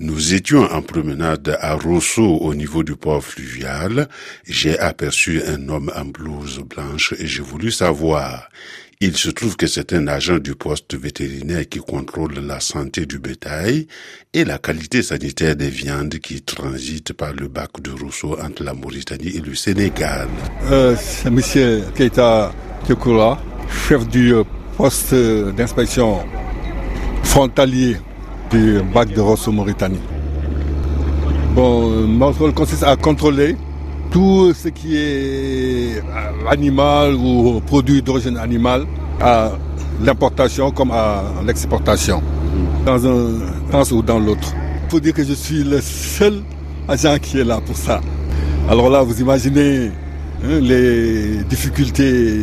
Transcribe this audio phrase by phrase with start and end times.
[0.00, 4.08] Nous étions en promenade à Rosso au niveau du port fluvial.
[4.46, 8.48] J'ai aperçu un homme en blouse blanche et j'ai voulu savoir.
[9.00, 13.18] Il se trouve que c'est un agent du poste vétérinaire qui contrôle la santé du
[13.18, 13.88] bétail
[14.32, 18.74] et la qualité sanitaire des viandes qui transitent par le bac de Rosso entre la
[18.74, 20.28] Mauritanie et le Sénégal.
[20.70, 22.52] Euh, c'est monsieur Keita
[22.86, 23.36] Tekula,
[23.88, 24.32] chef du
[24.76, 26.20] poste d'inspection
[27.24, 27.96] frontalier
[28.50, 30.00] du bac de Rosso Mauritanie.
[31.54, 33.56] Bon, notre rôle consiste à contrôler
[34.10, 36.02] tout ce qui est
[36.48, 38.86] animal ou produit d'origine animale
[39.20, 39.52] à
[40.02, 42.22] l'importation comme à l'exportation,
[42.86, 44.54] dans un sens ou dans l'autre.
[44.84, 46.42] Il faut dire que je suis le seul
[46.88, 48.00] agent qui est là pour ça.
[48.70, 49.90] Alors là, vous imaginez
[50.44, 52.36] hein, les difficultés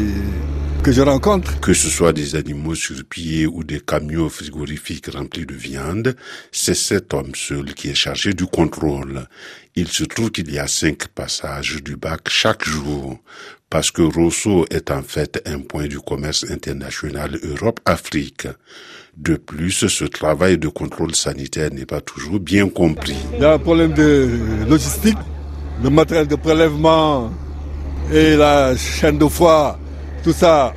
[0.85, 1.59] que je rencontre.
[1.61, 6.15] Que ce soit des animaux sur pied ou des camions frigorifiques remplis de viande,
[6.51, 9.25] c'est cet homme seul qui est chargé du contrôle.
[9.75, 13.17] Il se trouve qu'il y a cinq passages du bac chaque jour,
[13.67, 18.47] parce que Rosso est en fait un point du commerce international Europe-Afrique.
[19.17, 23.17] De plus, ce travail de contrôle sanitaire n'est pas toujours bien compris.
[23.33, 24.29] Il y a un problème de
[24.69, 25.17] logistique,
[25.83, 27.31] le matériel de prélèvement
[28.13, 29.79] et la chaîne de froid
[30.25, 30.73] tout ça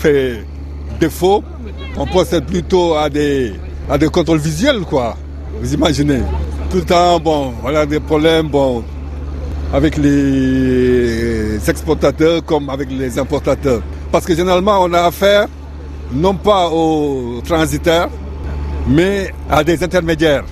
[0.00, 0.44] fait
[1.00, 1.42] défaut.
[1.96, 3.52] On procède plutôt à des,
[4.12, 5.16] contrôles visuels, quoi.
[5.60, 6.20] Vous imaginez
[6.70, 8.48] Tout le temps, bon, voilà des problèmes,
[9.72, 13.82] avec les exportateurs comme avec les importateurs.
[14.12, 15.48] Parce que généralement, on a affaire
[16.12, 18.08] non pas aux transitaires,
[18.86, 20.44] mais à des intermédiaires.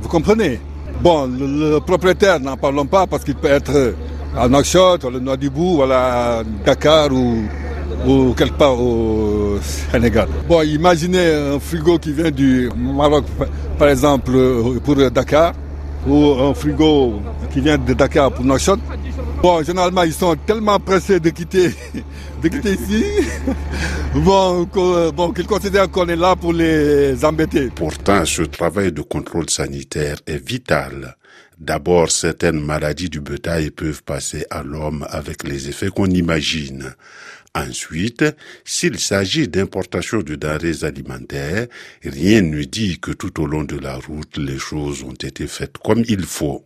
[0.00, 0.60] Vous comprenez?
[1.02, 3.94] Bon, le, propriétaire, n'en parlons pas parce qu'il peut être
[4.36, 7.42] à Nouakchott, le Bout, voilà, Dakar ou,
[8.06, 9.58] ou quelque part au
[9.92, 10.28] Sénégal.
[10.48, 13.24] Bon, imaginez un frigo qui vient du Maroc,
[13.78, 14.32] par exemple,
[14.84, 15.52] pour Dakar,
[16.06, 17.20] ou un frigo
[17.52, 18.80] qui vient de Dakar pour Nouakchott.
[19.44, 21.68] Bon, généralement, ils sont tellement pressés de quitter,
[22.42, 23.04] de quitter ici,
[24.14, 24.66] bon,
[25.14, 27.68] bon qu'ils considèrent qu'on est là pour les embêter.
[27.74, 31.14] Pourtant, ce travail de contrôle sanitaire est vital
[31.58, 36.94] D'abord, certaines maladies du bétail peuvent passer à l'homme avec les effets qu'on imagine.
[37.54, 38.24] Ensuite,
[38.64, 41.66] s'il s'agit d'importation de denrées alimentaires,
[42.02, 45.76] rien ne dit que tout au long de la route les choses ont été faites
[45.76, 46.64] comme il faut.